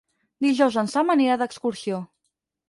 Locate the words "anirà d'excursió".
1.17-2.01